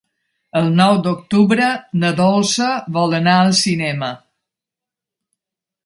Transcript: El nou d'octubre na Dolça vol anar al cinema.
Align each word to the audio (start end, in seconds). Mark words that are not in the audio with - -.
El 0.59 0.69
nou 0.77 0.93
d'octubre 1.07 1.67
na 2.05 2.11
Dolça 2.21 2.71
vol 2.99 3.17
anar 3.21 3.39
al 3.43 3.55
cinema. 3.63 4.11